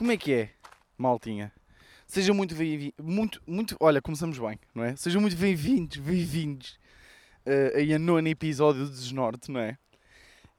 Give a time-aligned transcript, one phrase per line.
[0.00, 0.50] Como é que é,
[0.96, 1.52] maltinha?
[2.06, 4.96] Sejam muito bem-vindos, muito, muito, olha, começamos bem, não é?
[4.96, 6.78] Sejam muito bem-vindos, bem-vindos
[7.44, 9.76] uh, aí a nono episódio do Desnorte, não é?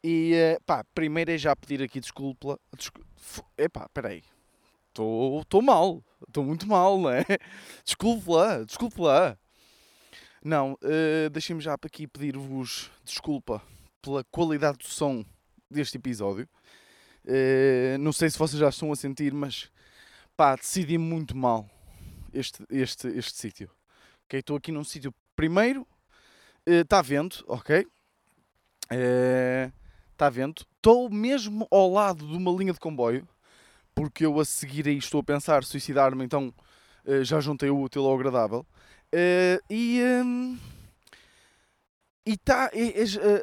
[0.04, 3.10] E, uh, pá, primeiro é já pedir aqui desculpa, desculpa
[3.58, 4.22] epá, peraí,
[4.90, 7.26] estou mal, estou muito mal, não é?
[7.84, 9.36] Desculpe lá, desculpe lá.
[10.46, 13.60] Não, uh, deixem-me já aqui pedir-vos desculpa
[14.04, 15.26] pela qualidade do som
[15.68, 16.48] deste episódio.
[17.26, 19.70] Uh, não sei se vocês já estão a sentir, mas
[20.36, 21.70] pá, decidi muito mal
[22.34, 23.70] este, este, este sítio.
[24.26, 25.14] Ok, estou aqui num sítio.
[25.36, 25.86] Primeiro,
[26.66, 27.86] está uh, vento, ok?
[30.12, 30.66] Está uh, vento.
[30.78, 33.28] Estou mesmo ao lado de uma linha de comboio,
[33.94, 36.54] porque eu a seguir aí estou a pensar suicidar-me, então
[37.06, 38.66] uh, já juntei o útil ao agradável.
[39.70, 40.02] e.
[40.24, 40.58] Um,
[42.24, 42.70] e está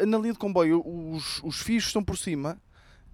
[0.07, 2.57] na linha de comboio, os, os fios estão por cima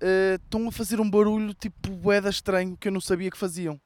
[0.05, 3.81] uh, estão a fazer um barulho tipo boeda estranho que eu não sabia que faziam.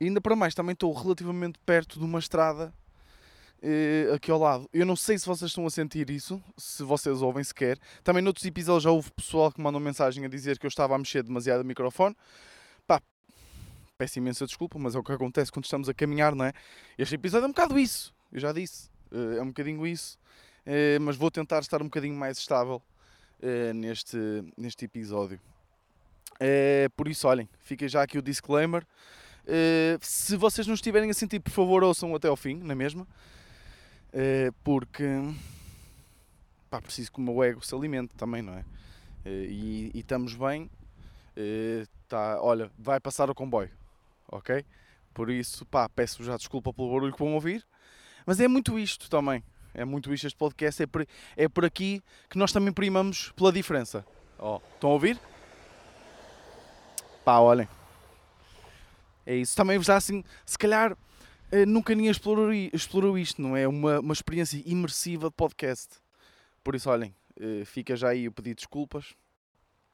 [0.00, 2.74] E ainda para mais, também estou relativamente perto de uma estrada
[3.62, 4.68] uh, aqui ao lado.
[4.72, 7.78] Eu não sei se vocês estão a sentir isso, se vocês ouvem sequer.
[8.02, 10.98] Também noutros episódios já houve pessoal que mandou mensagem a dizer que eu estava a
[10.98, 12.16] mexer demasiado o microfone.
[12.86, 13.00] Pá,
[13.96, 16.52] peço imensa desculpa, mas é o que acontece quando estamos a caminhar, não é?
[16.98, 18.90] Este episódio é um bocado isso, eu já disse.
[19.12, 20.18] Uh, é um bocadinho isso.
[21.00, 22.82] mas vou tentar estar um bocadinho mais estável
[23.74, 24.16] neste,
[24.56, 25.40] neste episódio.
[26.34, 28.84] Uh, por isso, olhem, fica já aqui o disclaimer.
[29.44, 32.74] Uh, se vocês não estiverem a sentir, por favor, ouçam até ao fim, não é
[32.74, 33.06] mesmo?
[34.62, 35.04] porque
[36.68, 38.62] pá, preciso que o meu ego se alimente também, não é?
[39.24, 40.70] E, e, estamos bem.
[42.06, 43.70] tá, olha, vai passar o comboio,
[44.30, 44.66] ok?
[45.14, 47.64] Por isso, pá, peço já desculpa pelo barulho que vão ouvir.
[48.26, 49.42] Mas é muito isto também.
[49.74, 50.82] É muito isto este podcast.
[50.82, 51.06] É por,
[51.36, 54.04] é por aqui que nós também primamos pela diferença.
[54.38, 55.18] Oh, estão a ouvir?
[57.24, 57.68] Pá, olhem.
[59.24, 59.56] É isso.
[59.56, 60.96] Também já assim, se calhar
[61.50, 63.68] eh, nunca ninguém explorou, explorou isto, não é?
[63.68, 65.96] Uma, uma experiência imersiva de podcast.
[66.64, 69.14] Por isso, olhem, eh, fica já aí o pedido de desculpas.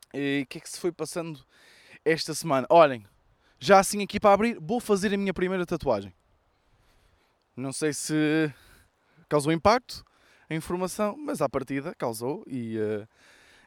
[0.09, 1.45] O que é que se foi passando
[2.05, 2.67] esta semana?
[2.71, 3.05] Olhem,
[3.59, 6.15] já assim aqui para abrir, vou fazer a minha primeira tatuagem.
[7.55, 8.53] Não sei se
[9.29, 10.05] causou impacto
[10.49, 13.07] a informação, mas à partida causou e, uh,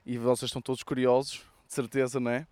[0.06, 2.48] e vocês estão todos curiosos, de certeza, não é?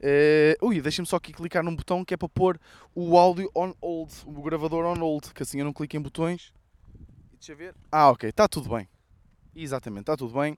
[0.00, 2.58] Uh, ui, deixem-me só aqui clicar num botão que é para pôr
[2.94, 6.52] o áudio on hold, o gravador on hold, que assim eu não clico em botões.
[7.32, 7.74] Deixa ver.
[7.90, 8.88] Ah, ok, está tudo bem.
[9.54, 10.56] Exatamente, está tudo bem.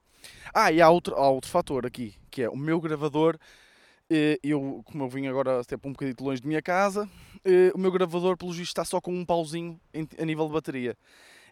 [0.53, 3.39] Ah, e há outro, há outro fator aqui, que é o meu gravador.
[4.11, 7.09] Eh, eu, como eu vim agora até para um bocadinho longe de minha casa,
[7.75, 9.81] o meu gravador, pelo visto, está só com um pauzinho
[10.19, 10.97] a nível de bateria.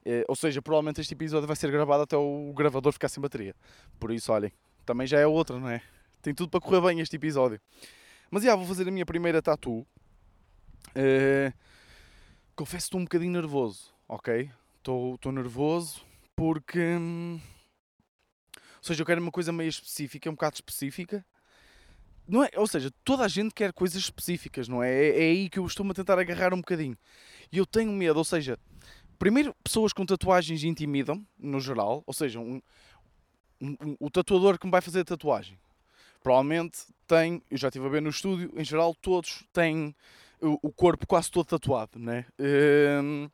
[0.05, 3.55] Eh, ou seja, provavelmente este episódio vai ser gravado até o gravador ficar sem bateria.
[3.99, 4.53] Por isso, olhem,
[4.87, 5.83] também já é outra, não é?
[6.23, 7.61] Tem tudo para correr bem este episódio.
[8.31, 9.87] Mas já, vou fazer a minha primeira tatu.
[10.91, 11.53] Uh,
[12.55, 14.51] confesso que estou um bocadinho nervoso, ok?
[14.79, 16.81] Estou, nervoso porque.
[16.81, 17.41] Hum,
[18.57, 21.25] ou seja, eu quero uma coisa meio específica, um bocado específica.
[22.27, 24.93] Não é, ou seja, toda a gente quer coisas específicas, não é?
[24.93, 26.97] É, é aí que eu estou-me a tentar agarrar um bocadinho.
[27.51, 28.59] E eu tenho medo, ou seja,
[29.19, 32.05] Primeiro, pessoas com tatuagens intimidam, no geral.
[32.07, 32.63] Ou seja, um,
[33.61, 35.59] um, um, o tatuador que me vai fazer a tatuagem
[36.23, 39.95] provavelmente tem, eu já estive a ver no estúdio, em geral todos têm
[40.41, 42.27] o, corpo quase todo tatuado, né?
[43.03, 43.29] Um,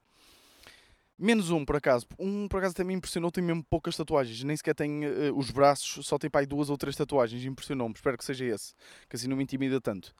[1.18, 2.06] menos um, por acaso.
[2.18, 4.42] Um, por acaso, até me impressionou, tem mesmo poucas tatuagens.
[4.42, 7.44] Nem sequer tem uh, os braços, só tem para aí duas ou três tatuagens.
[7.44, 7.94] Impressionou-me.
[7.94, 8.74] Espero que seja esse,
[9.08, 10.14] que assim não me intimida tanto.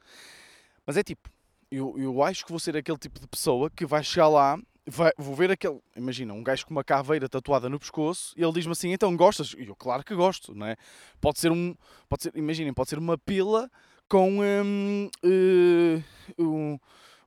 [0.87, 1.31] Mas é tipo,
[1.71, 5.13] eu, eu acho que vou ser aquele tipo de pessoa que vai chegar lá vai,
[5.17, 5.81] vou ver aquele.
[5.97, 9.55] Imagina, um gajo com uma caveira tatuada no pescoço e ele diz-me assim: então gostas?
[9.59, 10.77] E eu, claro que gosto, não é?
[11.21, 11.75] Pode ser um.
[12.09, 13.71] Pode ser, imaginem, pode ser uma pila
[14.09, 16.05] com um, uh,
[16.39, 16.79] um,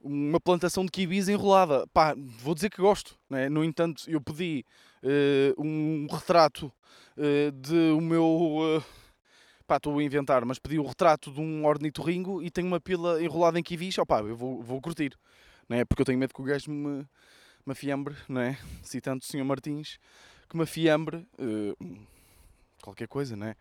[0.02, 1.88] uma plantação de kibis enrolada.
[1.88, 3.50] Pá, vou dizer que gosto, não é?
[3.50, 4.66] No entanto, eu pedi
[5.04, 6.72] uh, um retrato
[7.18, 8.84] uh, de o meu.
[9.66, 13.22] Pá, estou a inventar, mas pedi o retrato de um ornitorringo e tenho uma pila
[13.22, 15.14] enrolada em kiwis, opá, eu vou, vou curtir,
[15.68, 15.84] não é?
[15.84, 17.06] Porque eu tenho medo que o gajo me,
[17.68, 18.58] uma fiambre, não é?
[18.82, 19.44] Citando o Sr.
[19.44, 20.00] Martins,
[20.48, 21.98] que uma fiambre, uh,
[22.82, 23.56] qualquer coisa, não é?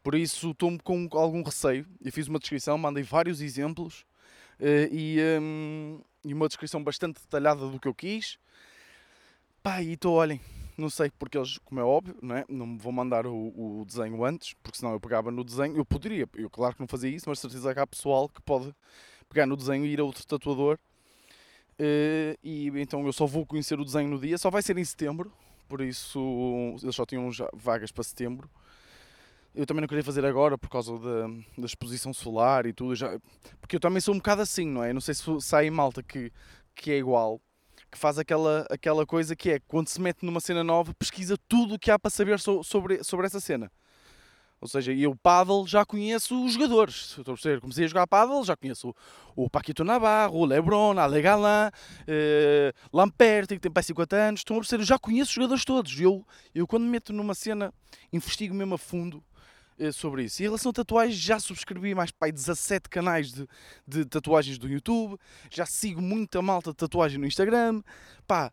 [0.00, 1.84] Por isso estou com algum receio.
[2.00, 4.06] Eu fiz uma descrição, mandei vários exemplos
[4.60, 8.38] uh, e, um, e, uma descrição bastante detalhada do que eu quis.
[9.60, 10.40] Pá, e estou, olhem,
[10.76, 12.44] não sei, porque eles, como é óbvio, não, é?
[12.48, 15.76] não vou mandar o, o, desenho antes, porque senão eu pegava no desenho.
[15.76, 18.72] Eu poderia, eu claro que não fazia isso, mas certeza que há pessoal que pode
[19.28, 20.78] pegar no desenho e ir a outro tatuador
[22.42, 25.32] e então eu só vou conhecer o desenho no dia, só vai ser em setembro,
[25.68, 28.50] por isso eles só tinham vagas para setembro.
[29.54, 33.18] eu também não queria fazer agora por causa da, da exposição solar e tudo, já,
[33.60, 34.92] porque eu também sou um bocado assim, não é?
[34.92, 36.32] Não sei se sai malta que,
[36.74, 37.40] que é igual,
[37.90, 41.74] que faz aquela, aquela coisa que é quando se mete numa cena nova, pesquisa tudo
[41.74, 43.70] o que há para saber so, sobre, sobre essa cena.
[44.60, 47.16] Ou seja, eu paddle já conheço os jogadores.
[47.18, 48.94] Estou a perceber, comecei a jogar paddle, já conheço
[49.36, 51.70] o, Paquito Navarro, o Lebron, Ale Galan,
[52.06, 54.40] eh, Lamperti, que tem para 50 anos.
[54.40, 56.00] Estão a perceber, já conheço os jogadores todos.
[56.00, 57.72] Eu, eu quando me meto numa cena,
[58.12, 59.22] investigo mesmo a fundo
[59.78, 60.42] eh, sobre isso.
[60.42, 63.46] E em relação a tatuagens, já subscrevi mais pai 17 canais de,
[63.86, 65.16] de tatuagens do YouTube,
[65.50, 67.80] já sigo muita malta de tatuagem no Instagram.
[68.26, 68.52] Pá,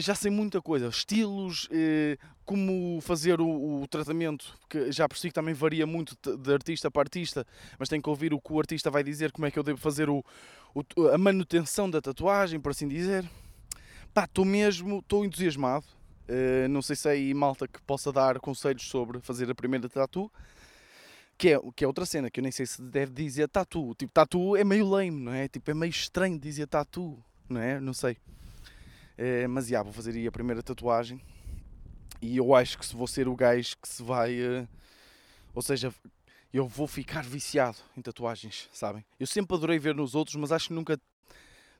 [0.00, 5.54] já sei muita coisa, estilos, eh, como fazer o, tratamento, que já percebi que também
[5.54, 7.46] varia muito de artista para artista,
[7.78, 9.78] mas tenho que ouvir o que o artista vai dizer, como é que eu devo
[9.78, 10.24] fazer o,
[10.74, 13.24] o a manutenção da tatuagem, por assim dizer.
[14.12, 15.86] Pá, estou mesmo, estou entusiasmado.
[16.28, 19.88] Uh, não sei se é aí malta que possa dar conselhos sobre fazer a primeira
[19.88, 20.30] tatu.
[21.38, 23.94] Que é, que é outra cena, que eu nem sei se deve dizer tatu.
[23.94, 25.48] Tipo, tatu é meio lame, não é?
[25.48, 27.16] Tipo, é meio estranho dizer tatu,
[27.48, 27.80] não é?
[27.80, 28.16] Não sei.
[29.18, 31.20] Uh, mas já, vou fazer aí a primeira tatuagem
[32.22, 34.40] e eu acho que se vou ser o gajo que se vai.
[34.40, 34.68] Uh,
[35.54, 35.92] ou seja,
[36.52, 39.04] eu vou ficar viciado em tatuagens, sabem?
[39.18, 41.00] Eu sempre adorei ver nos outros, mas acho que nunca.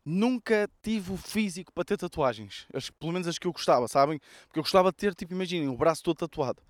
[0.03, 2.67] Nunca tive o físico para ter tatuagens.
[2.99, 4.19] Pelo menos as que eu gostava, sabem?
[4.47, 6.63] Porque eu gostava de ter, tipo, imaginem, o braço todo tatuado.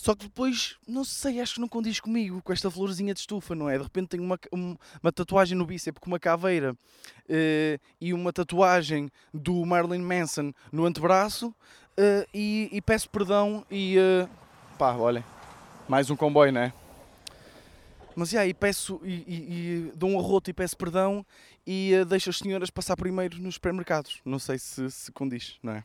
[0.00, 3.54] Só que depois, não sei, acho que não condiz comigo com esta florzinha de estufa,
[3.54, 3.76] não é?
[3.76, 9.10] De repente tenho uma, uma tatuagem no bíceps com uma caveira uh, e uma tatuagem
[9.32, 14.26] do Marilyn Manson no antebraço uh, e, e, peço perdão e uh,
[14.78, 15.22] pá, olhem,
[15.86, 16.72] mais um comboio, não é?
[18.16, 21.26] Mas yeah, e peço e, e, e dou um arroto e peço perdão
[21.66, 24.22] e uh, deixo as senhoras passar primeiro nos supermercados.
[24.24, 25.84] Não sei se, se condiz, não é?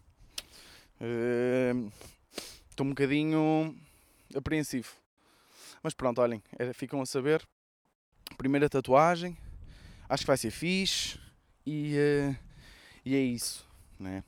[2.70, 3.76] Estou um bocadinho
[4.34, 4.92] apreensivo.
[5.84, 7.46] Mas pronto, olhem, era, ficam a saber.
[8.38, 9.38] Primeira tatuagem,
[10.10, 11.20] acho que vai ser fixe
[11.66, 12.36] e, uh,
[13.06, 13.68] e é isso,
[14.00, 14.24] não é?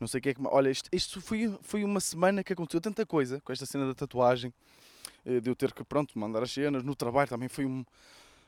[0.00, 0.40] não sei o que é que.
[0.44, 3.94] Olha, isto, isto foi, foi uma semana que aconteceu tanta coisa com esta cena da
[3.94, 4.52] tatuagem,
[5.24, 6.82] eh, de eu ter que, pronto, mandar as cenas.
[6.82, 7.84] No trabalho também foi, um,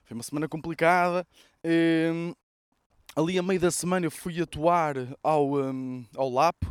[0.05, 1.26] foi uma semana complicada.
[1.65, 2.35] Um,
[3.17, 6.62] ali a meio da semana eu fui atuar ao, um, ao LAP,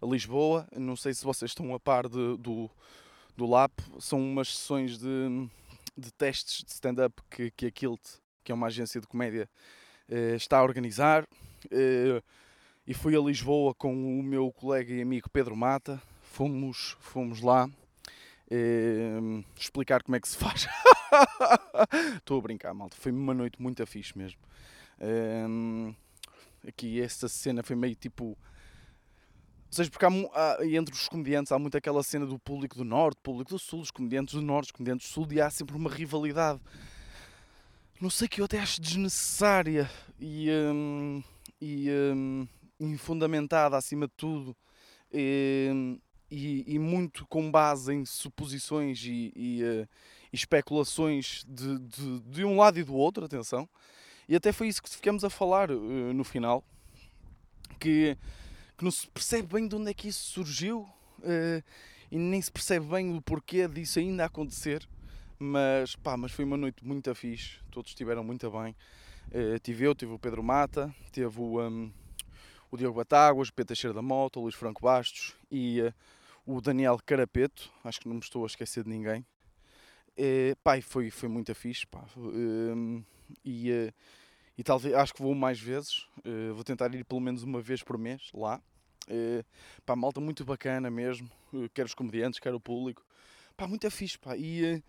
[0.00, 0.68] a Lisboa.
[0.76, 2.70] Não sei se vocês estão a par de, do,
[3.36, 3.72] do LAP.
[3.98, 5.48] São umas sessões de,
[5.96, 8.00] de testes de stand-up que, que a Kilt,
[8.44, 9.48] que é uma agência de comédia,
[10.08, 11.26] eh, está a organizar.
[11.70, 12.22] Eh,
[12.86, 16.02] e fui a Lisboa com o meu colega e amigo Pedro Mata.
[16.22, 17.68] Fomos, fomos lá
[18.50, 20.66] eh, explicar como é que se faz.
[22.16, 22.96] Estou a brincar, malta.
[22.96, 24.40] Foi uma noite muito fixe mesmo.
[26.66, 28.36] Aqui essa cena foi meio tipo.
[29.72, 33.18] Seja, porque há, há, entre os comediantes há muito aquela cena do público do Norte,
[33.22, 35.88] público do Sul, os comediantes do Norte, os comediantes do Sul, e há sempre uma
[35.88, 36.60] rivalidade.
[37.98, 39.90] Não sei que eu até acho desnecessária
[40.20, 41.22] e, hum,
[41.58, 42.46] e hum,
[42.78, 44.54] infundamentada acima de tudo
[45.10, 45.98] e,
[46.30, 49.88] e, e muito com base em suposições e, e, uh,
[50.30, 53.66] e especulações de, de, de, um lado e do outro, atenção.
[54.28, 56.62] E até foi isso que ficamos a falar uh, no final,
[57.80, 58.18] que,
[58.82, 60.80] que não se percebe bem de onde é que isso surgiu
[61.20, 61.62] uh,
[62.10, 64.88] e nem se percebe bem o porquê disso ainda acontecer.
[65.38, 68.74] Mas, pá, mas foi uma noite muito fixe, todos estiveram muito bem.
[69.28, 71.92] Uh, tive eu, tive o Pedro Mata, teve o, um,
[72.72, 75.94] o Diogo Batáguas, o Pedro Teixeira da Mota, o Luís Franco Bastos e uh,
[76.44, 79.24] o Daniel Carapeto, acho que não me estou a esquecer de ninguém.
[80.18, 82.04] Uh, pá, foi, foi muito fixe, pá.
[82.16, 83.00] Uh,
[83.44, 83.92] e,
[84.58, 86.08] e talvez, acho que vou mais vezes,
[86.52, 88.60] vou tentar ir pelo menos uma vez por mês lá.
[89.08, 89.44] Uh,
[89.84, 91.30] pá, malta muito bacana mesmo,
[91.74, 93.04] quer os comediantes, quer o público.
[93.56, 94.36] Pá, muito fixe, pá.
[94.36, 94.82] E,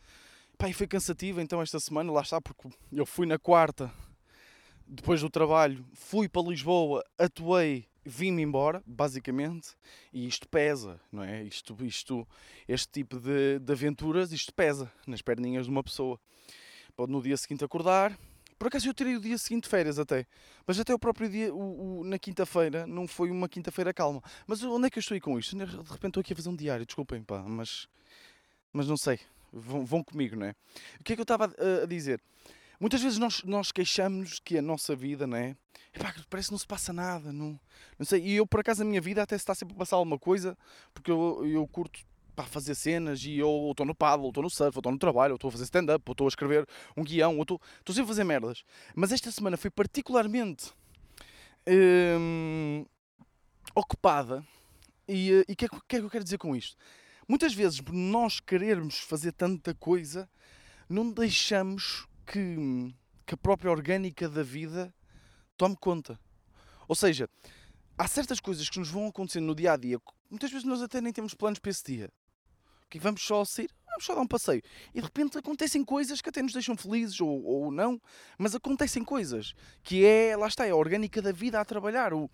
[0.58, 3.91] pá, e foi cansativo então esta semana, lá está, porque eu fui na quarta
[4.88, 9.75] depois do trabalho, fui para Lisboa, atuei, vim-me embora, basicamente,
[10.12, 11.43] e isto pesa, não é?
[11.43, 12.27] Isto, isto,
[12.67, 16.20] este tipo de, de aventuras, isto pesa nas perninhas de uma pessoa.
[16.96, 18.17] Pode no dia seguinte acordar,
[18.57, 20.25] por acaso eu tirei o dia seguinte de férias até,
[20.65, 24.22] mas até o próprio dia, o, o na quinta-feira, não foi uma quinta-feira calma.
[24.48, 25.55] Mas onde é que eu estou aí com isto?
[25.55, 27.88] De repente estou aqui a fazer um diário, desculpem, pá, mas,
[28.72, 29.19] mas não sei,
[29.51, 30.55] vão, vão comigo, não é?
[31.00, 32.22] O que é que eu estava a, a dizer?
[32.79, 35.55] Muitas vezes nós, nós queixamos que a nossa vida, não é?
[35.93, 37.60] Epá, parece que não se passa nada, não,
[37.98, 38.22] não sei.
[38.22, 40.57] E eu, por acaso, a minha vida até se está sempre a passar alguma coisa,
[40.93, 42.00] porque eu, eu curto
[42.35, 45.49] para fazer cenas e eu estou no paddle, estou no surf, estou no trabalho, estou
[45.49, 48.63] a fazer stand-up, estou a escrever um guião, estou sempre a fazer merdas.
[48.95, 50.71] Mas esta semana foi particularmente
[51.67, 52.85] hum,
[53.75, 54.43] ocupada.
[55.07, 56.77] E o que, é, que é que eu quero dizer com isto?
[57.27, 60.29] muitas vezes, nós querermos fazer tanta coisa,
[60.89, 62.93] não deixamos que,
[63.25, 64.93] que a própria orgânica da vida
[65.57, 66.19] tome conta.
[66.87, 67.29] Ou seja,
[67.97, 69.99] há certas coisas que nos vão acontecendo no dia a dia,
[70.29, 72.09] muitas vezes nós até nem temos planos para esse dia.
[72.93, 74.62] Que vamos só sair, vamos só dar um passeio.
[74.93, 78.00] E de repente acontecem coisas que até nos deixam felizes ou, ou não,
[78.38, 82.29] mas acontecem coisas que é, lá está, é a orgânica da vida a trabalhar, o,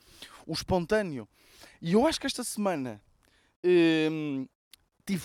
[0.46, 1.30] o espontâneo.
[1.82, 3.01] E eu acho que esta semana
[3.63, 4.46] hum,
[5.06, 5.24] tive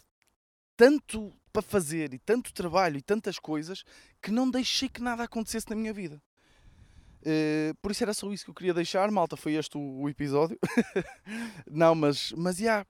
[0.77, 3.83] tanto para fazer e tanto trabalho e tantas coisas
[4.23, 6.23] que não deixei que nada acontecesse na minha vida.
[7.23, 9.37] Uh, por isso era só isso que eu queria deixar, malta.
[9.37, 10.57] Foi este o, o episódio.
[11.69, 12.87] não, mas, mas yeah,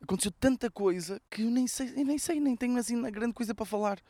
[0.00, 3.54] aconteceu tanta coisa que eu nem sei, eu nem sei, nem tenho assim grande coisa
[3.54, 4.00] para falar,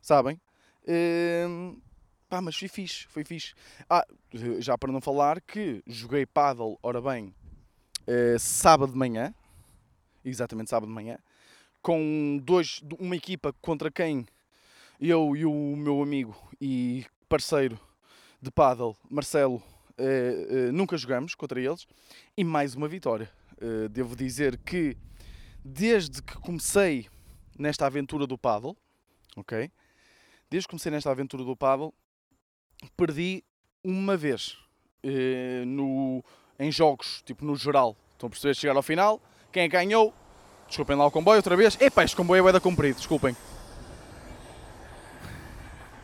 [0.00, 0.40] sabem?
[0.84, 1.80] Uh,
[2.28, 3.54] pá, mas foi fixe, foi fixe.
[3.88, 4.06] Ah,
[4.58, 7.34] já para não falar que joguei paddle, ora bem,
[8.06, 9.34] uh, sábado de manhã,
[10.24, 11.18] exatamente sábado de manhã,
[11.80, 14.26] com dois, uma equipa contra quem
[15.00, 17.78] eu e o meu amigo e parceiro
[18.42, 19.62] de paddle, Marcelo,
[19.98, 21.86] eh, nunca jogamos contra eles
[22.36, 23.28] e mais uma vitória.
[23.60, 24.96] Eh, devo dizer que
[25.64, 27.08] desde que comecei
[27.58, 28.76] nesta aventura do paddle,
[29.36, 29.70] ok?
[30.50, 31.92] Desde que comecei nesta aventura do paddle,
[32.96, 33.44] perdi
[33.82, 34.56] uma vez
[35.66, 36.24] no,
[36.58, 37.96] em jogos, tipo no geral.
[38.12, 38.54] Estão a perceber?
[38.54, 39.20] Chegar ao final,
[39.52, 40.14] quem é ganhou?
[40.66, 41.80] Desculpem lá o comboio outra vez.
[41.80, 43.36] Epá, este comboio é da comprido, desculpem.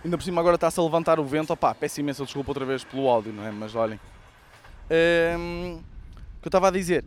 [0.04, 1.52] Ainda por cima agora está-se a levantar o vento.
[1.52, 3.50] Opá, peço imensa desculpa outra vez pelo áudio, não é?
[3.50, 3.98] Mas olhem.
[5.38, 7.04] Um, o que eu estava a dizer.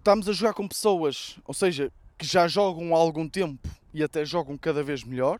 [0.00, 4.24] Estamos a jogar com pessoas, ou seja, que já jogam há algum tempo e até
[4.24, 5.38] jogam cada vez melhor.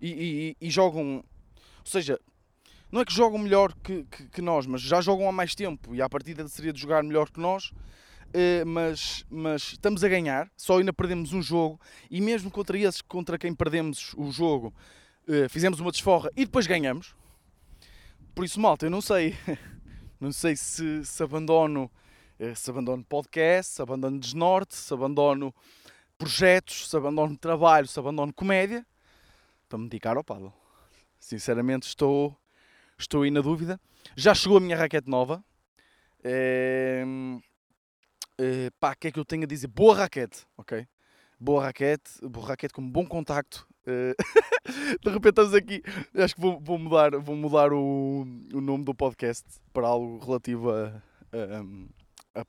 [0.00, 1.18] E, e, e jogam.
[1.18, 2.18] Ou seja,
[2.90, 5.94] não é que jogam melhor que, que, que, nós, mas já jogam há mais tempo
[5.94, 7.66] e a partida seria de jogar melhor que nós.
[8.34, 11.80] Uh, mas, mas estamos a ganhar, só ainda perdemos um jogo
[12.10, 14.74] e mesmo contra esses contra quem perdemos o jogo,
[15.28, 17.14] uh, fizemos uma desforra e depois ganhamos.
[18.34, 19.36] Por isso, malta, eu não sei.
[20.18, 21.88] não sei se, se abandono
[22.54, 25.54] se abandono podcast, se abandono desnorte, se abandono
[26.18, 28.86] projetos, se abandono trabalho, se abandono comédia
[29.68, 30.52] para me dedicar ao paddle.
[31.18, 32.36] Sinceramente estou,
[32.98, 33.80] estou aí na dúvida.
[34.16, 35.42] Já chegou a minha raquete nova.
[36.24, 37.40] Uh,
[38.78, 39.68] pá, o que é que eu tenho a dizer?
[39.68, 40.86] Boa raquete, ok?
[41.38, 44.14] Boa raquete, boa raquete com bom contacto, eh,
[45.02, 45.82] de repente estamos aqui.
[46.14, 50.70] Acho que vou, vou mudar, vou mudar o, o nome do podcast para algo relativo
[50.70, 51.64] a, a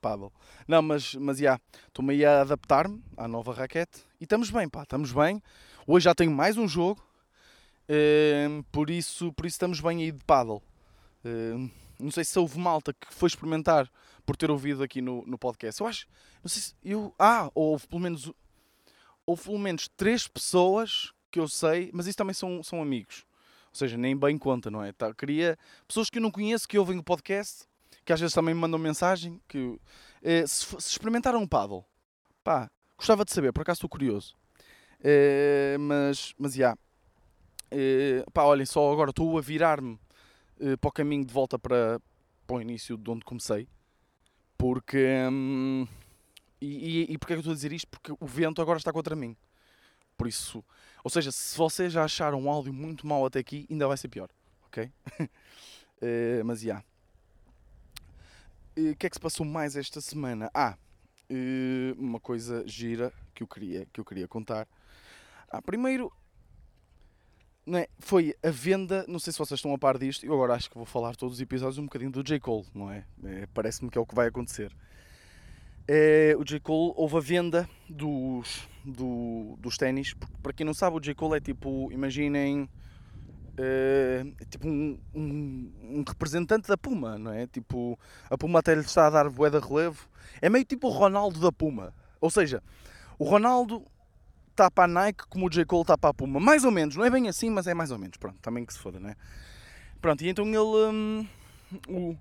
[0.00, 0.32] paddle.
[0.66, 4.82] Não, mas, mas já, estou-me aí a adaptar-me à nova raquete e estamos bem, pá,
[4.82, 5.42] estamos bem.
[5.86, 7.04] Hoje já tenho mais um jogo,
[7.88, 10.62] uh, por, isso, por isso estamos bem aí de paddle.
[11.24, 13.90] Uh, não sei se houve malta que foi experimentar
[14.24, 15.80] por ter ouvido aqui no, no podcast.
[15.80, 16.06] Eu acho,
[16.42, 17.14] não sei se eu.
[17.18, 18.32] Ah, ou houve pelo menos
[19.26, 23.24] houve pelo menos três pessoas que eu sei, mas isso também são, são amigos.
[23.70, 24.92] Ou seja, nem bem conta, não é?
[24.92, 27.64] Tá, queria pessoas que eu não conheço, que ouvem o podcast,
[28.04, 29.78] que às vezes também me mandam mensagem, que
[30.22, 31.84] eh, se, se, experimentaram um paddle,
[32.42, 34.36] pá, gostava de saber, por acaso estou curioso.
[35.02, 36.76] Eh, mas, mas, já.
[37.72, 38.24] Yeah.
[38.32, 39.98] Pá, olhem, só agora estou a virar-me
[40.60, 42.00] eh, para o caminho de volta para,
[42.46, 43.68] para o início de onde comecei.
[44.56, 45.06] Porque...
[45.30, 45.86] Hum,
[46.60, 47.88] e, e, e porquê é que eu estou a dizer isto?
[47.88, 49.36] Porque o vento agora está contra mim.
[50.16, 50.64] Por isso,
[51.02, 54.08] ou seja, se vocês já acharam um áudio muito mau até aqui, ainda vai ser
[54.08, 54.30] pior,
[54.66, 54.84] ok?
[54.84, 56.66] uh, mas já.
[56.66, 56.86] Yeah.
[58.76, 60.50] O uh, que é que se passou mais esta semana?
[60.54, 60.76] Ah,
[61.30, 64.66] uh, uma coisa gira que eu queria, que eu queria contar.
[65.48, 66.12] Ah, primeiro,
[67.66, 67.88] não é?
[67.98, 70.76] foi a venda, não sei se vocês estão a par disto, eu agora acho que
[70.76, 72.38] vou falar todos os episódios um bocadinho do J.
[72.40, 73.04] Cole, não é?
[73.24, 74.74] é Parece-me que é o que vai acontecer
[75.86, 76.60] é, o J.
[76.60, 80.14] Cole houve a venda dos, do, dos ténis.
[80.42, 81.14] Para quem não sabe, o J.
[81.14, 82.68] Cole é tipo, imaginem,
[83.56, 87.46] é tipo um, um, um, representante da Puma, não é?
[87.46, 90.08] Tipo, a Puma até lhe está a dar bué de relevo.
[90.40, 91.94] É meio tipo o Ronaldo da Puma.
[92.20, 92.62] Ou seja,
[93.18, 93.84] o Ronaldo
[94.50, 95.64] está para a Nike como o J.
[95.64, 96.40] Cole está para a Puma.
[96.40, 98.16] Mais ou menos, não é bem assim, mas é mais ou menos.
[98.16, 99.16] Pronto, também que se foda, não é?
[100.00, 100.58] Pronto, e então ele.
[100.58, 101.26] Um,
[101.88, 102.16] o,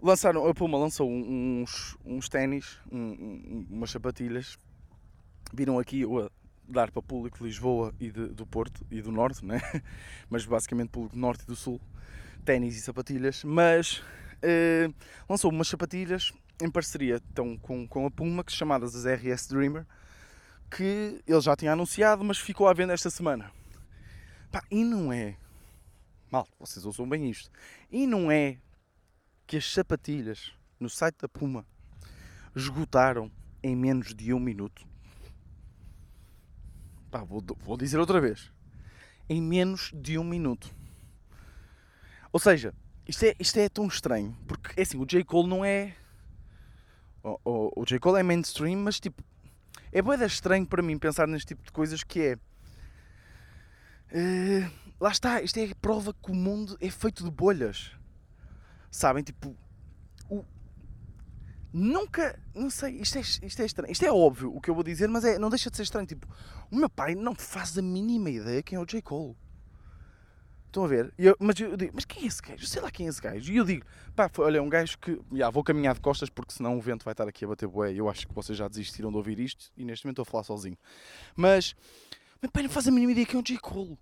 [0.00, 4.58] lançaram, a Puma lançou uns, uns ténis, um, umas sapatilhas.
[5.52, 6.30] Viram aqui a
[6.68, 9.60] dar para público de Lisboa e de, do Porto e do Norte, né?
[10.28, 11.80] mas basicamente público do Norte e do Sul,
[12.44, 13.42] ténis e sapatilhas.
[13.44, 14.02] Mas
[14.42, 14.90] eh,
[15.28, 19.86] lançou umas sapatilhas em parceria então, com, com a Puma, que chamadas as RS Dreamer,
[20.70, 23.50] que ele já tinha anunciado, mas ficou à venda esta semana.
[24.50, 25.36] Pá, e não é.
[26.30, 27.50] Mal, vocês ouçam bem isto.
[27.90, 28.58] E não é
[29.46, 31.66] que as sapatilhas no site da Puma
[32.54, 33.30] esgotaram
[33.62, 34.86] em menos de um minuto.
[37.10, 38.52] Pá, vou, vou dizer outra vez.
[39.28, 40.74] Em menos de um minuto.
[42.32, 42.74] Ou seja,
[43.06, 44.36] isto é, isto é tão estranho.
[44.46, 45.24] Porque, é assim, o J.
[45.24, 45.94] Cole não é...
[47.22, 47.98] O, o, o J.
[47.98, 49.22] Cole é mainstream, mas tipo...
[49.90, 52.36] É boeda estranho para mim pensar neste tipo de coisas que é...
[54.10, 57.92] Uh, lá está, isto é a prova que o mundo é feito de bolhas.
[58.90, 59.22] Sabem?
[59.22, 59.56] Tipo,
[61.72, 63.92] nunca, não sei, isto é, isto é estranho.
[63.92, 66.06] Isto é óbvio o que eu vou dizer, mas é, não deixa de ser estranho.
[66.06, 66.26] Tipo,
[66.70, 69.02] o meu pai não faz a mínima ideia quem é o J.
[69.02, 69.36] Cole.
[70.66, 71.12] Estão a ver?
[71.16, 72.66] Eu, mas eu digo, mas quem é esse gajo?
[72.66, 73.50] Sei lá quem é esse gajo.
[73.50, 75.18] E eu digo, pá, foi, olha, é um gajo que.
[75.32, 77.92] Já, vou caminhar de costas porque senão o vento vai estar aqui a bater bué.
[77.92, 80.44] Eu acho que vocês já desistiram de ouvir isto e neste momento estou a falar
[80.44, 80.76] sozinho.
[81.34, 81.74] Mas,
[82.42, 83.58] meu pai não faz a mínima ideia quem é o J.
[83.58, 83.98] Cole.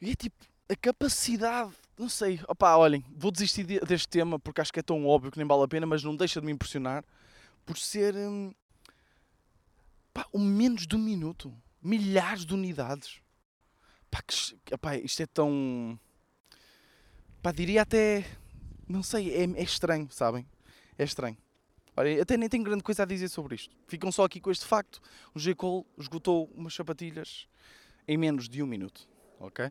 [0.00, 0.36] E é tipo,
[0.68, 5.06] a capacidade, não sei, opá, olhem, vou desistir deste tema porque acho que é tão
[5.06, 7.04] óbvio que nem vale a pena, mas não deixa de me impressionar
[7.64, 8.52] por ser hum,
[10.12, 13.20] pá, um menos de um minuto, milhares de unidades.
[14.10, 15.98] Pá, que, opá, isto é tão.
[17.42, 18.24] Pá, diria até.
[18.88, 20.46] Não sei, é, é estranho, sabem?
[20.98, 21.36] É estranho.
[21.96, 23.74] Olha, até nem tenho grande coisa a dizer sobre isto.
[23.86, 25.00] Ficam só aqui com este facto.
[25.34, 25.54] O J.
[25.54, 27.46] Cole esgotou umas sapatilhas
[28.08, 29.08] em menos de um minuto.
[29.38, 29.70] Ok?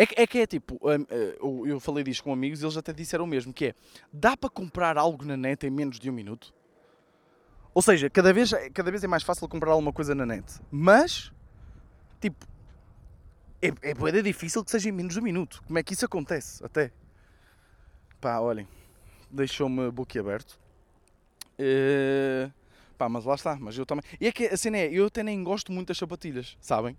[0.00, 2.74] É que, é que é tipo, hum, eh, eu falei disto com amigos e eles
[2.74, 3.74] até disseram o mesmo, que é,
[4.10, 6.54] dá para comprar algo na net em menos de um minuto?
[7.74, 10.58] Ou seja, cada vez, cada vez é mais fácil comprar alguma coisa na net.
[10.70, 11.30] Mas,
[12.18, 12.46] tipo,
[13.60, 15.62] é, é bem difícil que seja em menos de um minuto.
[15.66, 16.64] Como é que isso acontece?
[16.64, 16.90] Até.
[18.22, 18.66] Pá, olhem,
[19.30, 20.58] deixou-me boquiaberto.
[21.58, 22.50] Uh,
[22.96, 23.54] pá, mas lá está.
[23.60, 24.02] Mas eu também.
[24.18, 26.96] E é que a cena é, eu até nem gosto muito das sapatilhas, sabem?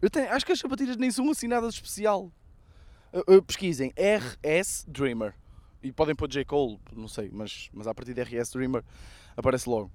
[0.00, 2.32] Eu tenho, acho que as sapatilhas nem são assim nada de especial.
[3.12, 5.34] Uh, uh, pesquisem RS Dreamer.
[5.82, 6.44] E podem pôr J.
[6.44, 8.84] Cole, não sei, mas, mas a partir de RS Dreamer
[9.36, 9.90] aparece logo.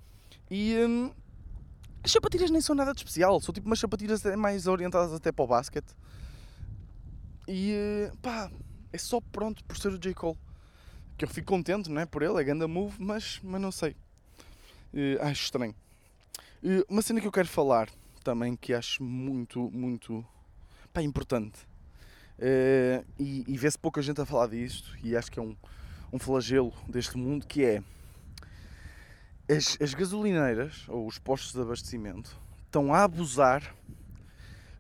[0.50, 1.12] E um,
[2.04, 5.46] as sapatilhas nem são nada de especial, são tipo umas sapatilhas mais orientadas até para
[5.46, 5.96] o basquete.
[7.48, 7.74] E
[8.12, 8.52] uh, pá,
[8.92, 10.14] é só pronto por ser o J.
[10.14, 10.38] Cole.
[11.18, 12.06] Que eu fico contente, não é?
[12.06, 13.96] Por ele, é ganda move, mas, mas não sei.
[14.94, 15.76] Uh, acho estranho.
[16.64, 17.90] Uh, uma cena que eu quero falar
[18.26, 20.26] também que acho muito, muito
[20.92, 21.60] pá, importante.
[22.40, 25.56] Uh, e, e vê-se pouca gente a falar disto, e acho que é um,
[26.12, 27.84] um flagelo deste mundo, que é
[29.48, 32.36] as, as gasolineiras, ou os postos de abastecimento,
[32.66, 33.74] estão a abusar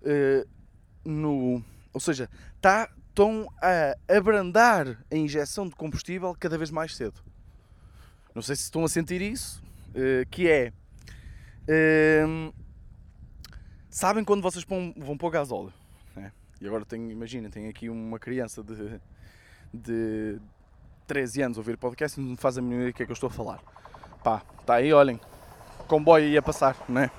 [0.01, 0.49] uh,
[1.05, 1.63] no...
[1.93, 2.27] Ou seja,
[2.60, 7.21] tá, estão a abrandar a injeção de combustível cada vez mais cedo.
[8.34, 10.73] Não sei se estão a sentir isso, uh, que é...
[11.69, 12.64] Uh,
[13.95, 15.71] Sabem quando vocês vão, vão pôr gasóleo?
[16.13, 16.29] Né?
[16.60, 18.99] E agora tenho, imagina, tem aqui uma criança de,
[19.73, 20.38] de
[21.08, 23.12] 13 anos a ouvir podcast e não faz a mínima ideia do que é que
[23.13, 23.63] eu estou a falar.
[24.21, 25.17] Pá, está aí, olhem,
[25.88, 27.10] comboio ia passar, né?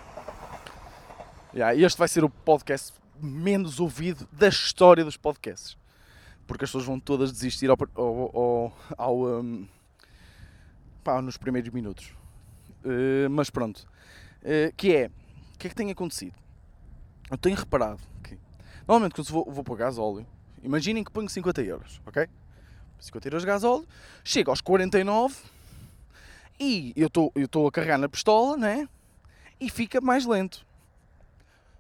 [1.54, 5.78] Yeah, este vai ser o podcast menos ouvido da história dos podcasts.
[6.46, 9.66] Porque as pessoas vão todas desistir ao, ao, ao, ao um,
[11.02, 12.14] pá, nos primeiros minutos.
[12.84, 13.88] Uh, mas pronto.
[14.42, 15.06] Uh, que é,
[15.54, 16.44] o que é que tem acontecido?
[17.30, 18.38] Eu tenho reparado que
[18.86, 20.26] normalmente quando vou, vou pôr gás óleo,
[20.62, 22.28] imaginem que ponho 50 euros, ok?
[23.00, 23.86] 50 euros de gás óleo,
[24.24, 25.34] chego aos 49
[26.58, 28.88] e eu estou a carregar na pistola, né?
[29.60, 30.66] E fica mais lento.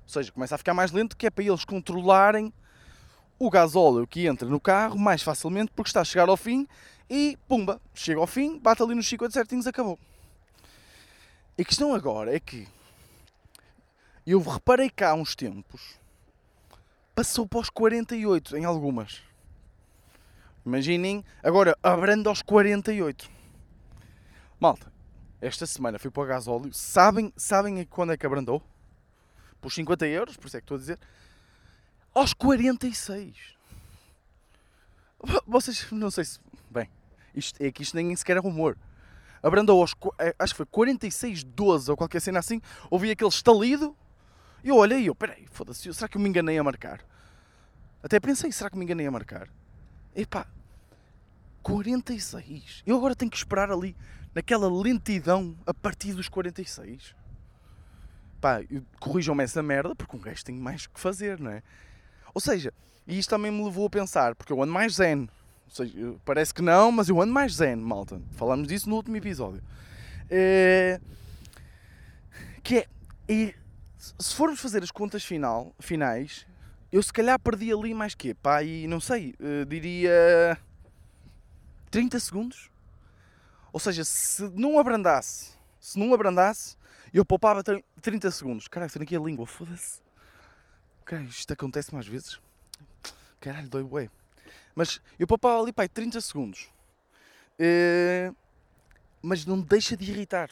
[0.02, 2.52] Ou seja, começa a ficar mais lento que é para eles controlarem
[3.38, 6.66] o gasóleo que entra no carro mais facilmente porque está a chegar ao fim
[7.08, 9.98] e pumba, chega ao fim, bate ali nos 50 certinhos, acabou.
[11.58, 12.68] A questão agora é que
[14.32, 15.98] eu reparei cá há uns tempos,
[17.14, 19.22] passou para os 48 em algumas.
[20.64, 23.30] Imaginem, agora abrando aos 48.
[24.58, 24.92] Malta,
[25.40, 26.74] esta semana fui para o gasóleo.
[26.74, 28.60] Sabem, sabem quando é que abrandou?
[29.60, 30.98] Por 50 euros, por isso é que estou a dizer.
[32.12, 33.56] Aos 46.
[35.46, 36.40] Vocês, não sei se.
[36.68, 36.90] Bem,
[37.34, 38.76] isto, é que isto nem sequer é rumor.
[39.42, 39.94] Abrandou aos.
[40.18, 42.60] Eh, acho que foi 46, 12 ou qualquer cena assim.
[42.90, 43.96] Ouvi aquele estalido
[44.68, 47.00] eu olhei e eu, peraí, foda-se, será que eu me enganei a marcar?
[48.02, 49.48] Até pensei, será que me enganei a marcar?
[50.14, 50.46] Epá,
[51.62, 52.82] 46.
[52.86, 53.96] Eu agora tenho que esperar ali,
[54.34, 57.14] naquela lentidão, a partir dos 46.
[58.40, 58.60] Pá,
[59.00, 61.62] corrijam-me essa merda, porque um gajo tem mais que fazer, não é?
[62.32, 62.72] Ou seja,
[63.06, 65.28] e isto também me levou a pensar, porque eu ando mais zen.
[65.64, 68.20] Ou seja, parece que não, mas eu ando mais zen, malta.
[68.32, 69.62] Falámos disso no último episódio.
[70.30, 71.00] É...
[72.62, 72.86] Que é,
[73.28, 73.54] é
[74.18, 76.46] se formos fazer as contas final, finais,
[76.92, 80.58] eu se calhar perdi ali mais que pá, e não sei, uh, diria
[81.90, 82.70] 30 segundos.
[83.72, 86.76] Ou seja, se não abrandasse, se não abrandasse,
[87.12, 88.68] eu poupava 30 segundos.
[88.68, 90.00] Caraca, tenho aqui a língua, foda-se.
[91.04, 92.40] Caralho, isto acontece mais vezes.
[93.40, 94.10] Caralho, dói bué.
[94.74, 96.68] Mas eu poupava ali, pai, 30 segundos.
[97.58, 98.32] Eh,
[99.22, 100.50] mas não deixa de irritar.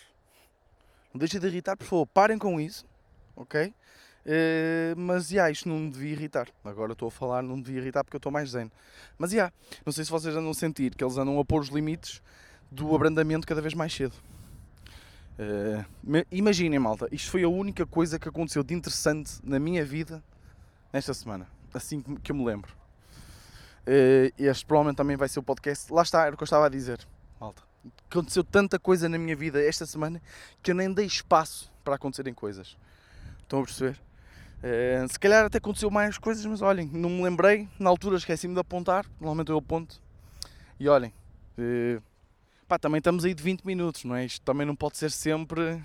[1.13, 2.87] Não deixa de irritar, por favor, parem com isso,
[3.37, 3.75] ok?
[4.27, 6.49] Eh, mas, já, isto não me devia irritar.
[6.65, 8.71] Agora estou a falar, não me devia irritar porque eu estou mais zen.
[9.19, 9.53] Mas, já,
[9.85, 12.23] não sei se vocês andam a sentir que eles andam a pôr os limites
[12.71, 14.15] do abrandamento cada vez mais cedo.
[16.03, 20.23] Me- imaginem, malta, isto foi a única coisa que aconteceu de interessante na minha vida
[20.93, 21.47] nesta semana.
[21.73, 22.73] Assim que eu me lembro.
[23.87, 25.93] Eh, este provavelmente também vai ser o podcast.
[25.93, 27.07] Lá está, era o que eu estava a dizer,
[27.41, 27.63] malta.
[28.11, 30.23] Aconteceu tanta coisa na minha vida esta semana
[30.63, 32.79] que eu nem dei espaço para acontecerem coisas.
[33.45, 34.01] Estão a perceber?
[34.63, 37.69] Eh, se calhar até aconteceu mais coisas, mas olhem, não me lembrei.
[37.79, 39.05] Na altura esqueci-me de apontar.
[39.21, 40.01] Normalmente eu aponto.
[40.81, 41.13] E olhem,
[41.59, 42.01] eh,
[42.67, 44.25] pá, também estamos aí de 20 minutos, não é?
[44.25, 45.85] Isto também não pode ser sempre.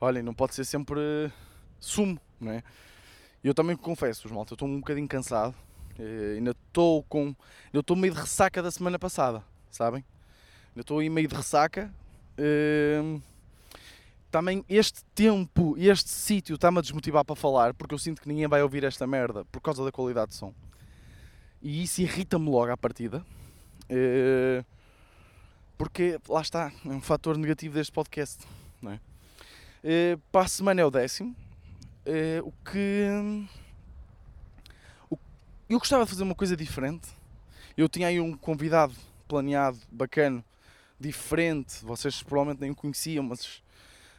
[0.00, 1.00] Olhem, não pode ser sempre
[1.80, 2.62] sumo, não é?
[3.42, 5.54] Eu também confesso, malta, eu estou um bocadinho cansado.
[5.98, 7.34] Eh, ainda estou com.
[7.66, 10.04] Ainda estou meio de ressaca da semana passada, sabem?
[10.70, 11.92] Ainda estou aí meio de ressaca.
[14.30, 18.46] Também este tempo, este sítio está-me a desmotivar para falar, porque eu sinto que ninguém
[18.46, 20.52] vai ouvir esta merda por causa da qualidade de som.
[21.62, 23.24] E isso irrita-me logo à partida.
[23.88, 24.62] Eh,
[25.76, 28.44] porque lá está, é um fator negativo deste podcast.
[28.82, 29.00] Não é?
[29.82, 31.34] Eh, para a semana é o décimo.
[32.04, 33.46] Eh, o que.
[35.68, 37.08] eu gostava de fazer uma coisa diferente.
[37.76, 38.94] Eu tinha aí um convidado
[39.26, 40.44] planeado, bacana,
[40.98, 41.84] diferente.
[41.84, 43.62] Vocês provavelmente nem o conheciam, mas,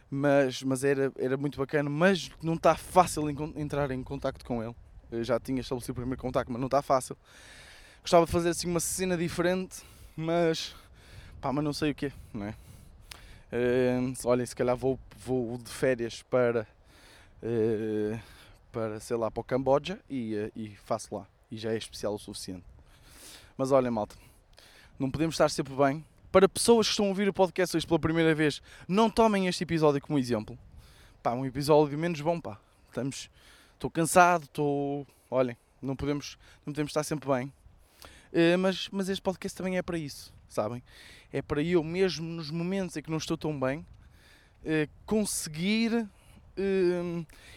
[0.09, 1.89] mas, mas era, era muito bacana.
[1.89, 4.75] Mas não está fácil entrar em contacto com ele.
[5.11, 7.17] Eu já tinha estabelecido o primeiro contacto, mas não está fácil.
[8.01, 9.81] Gostava de fazer assim uma cena diferente,
[10.15, 10.75] mas
[11.41, 12.55] pá, mas não sei o quê, não é?
[13.51, 16.67] Eh, olhem, se calhar vou, vou de férias para,
[17.41, 18.19] eh,
[18.71, 21.27] para, sei lá, para o Camboja e, eh, e faço lá.
[21.51, 22.65] E já é especial o suficiente.
[23.57, 24.15] Mas olhem, malta,
[24.99, 26.05] não podemos estar sempre bem.
[26.31, 29.63] Para pessoas que estão a ouvir o podcast hoje pela primeira vez, não tomem este
[29.63, 30.57] episódio como exemplo.
[31.23, 32.59] Pá, um episódio menos bom, pá.
[32.87, 33.31] Estamos,
[33.73, 37.51] estou cansado, estou, olhem, não podemos, não podemos estar sempre bem.
[38.31, 40.83] Eh, mas, mas este podcast também é para isso, sabem?
[41.33, 43.83] É para eu, mesmo nos momentos em que não estou tão bem,
[44.63, 46.07] eh, conseguir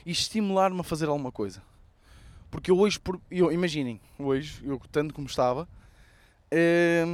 [0.06, 1.60] e estimular-me a fazer alguma coisa.
[2.50, 2.98] Porque eu hoje,
[3.30, 5.68] eu, imaginem, hoje, eu tanto como estava,
[6.50, 7.04] eh,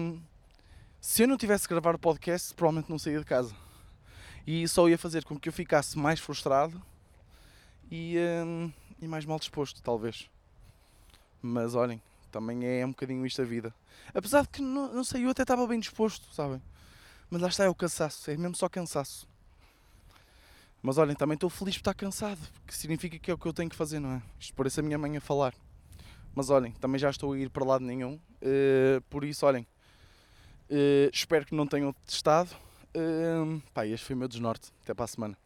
[1.01, 3.55] se eu não tivesse que gravar o podcast, provavelmente não saía de casa.
[4.47, 6.83] E só ia fazer com que eu ficasse mais frustrado
[7.91, 10.29] e, eh, e mais mal disposto, talvez.
[11.41, 13.75] Mas olhem, também é um bocadinho isto a vida.
[14.13, 16.61] Apesar de que, não, não sei, eu até estava bem disposto, sabem?
[17.31, 19.29] Mas lá está, é o cansaço, é mesmo só cansaço.
[20.83, 23.53] Mas olhem, também estou feliz por estar cansado, porque significa que é o que eu
[23.53, 24.23] tenho que fazer, não é?
[24.39, 25.55] Isto parece a minha mãe a falar.
[26.35, 29.67] Mas olhem, também já estou a ir para lado nenhum, eh, por isso, olhem,
[30.71, 32.51] eh, espero que não tenham testado.
[32.95, 34.71] Eh, pá, este foi o meu desnorte.
[34.83, 35.37] Até para a semana.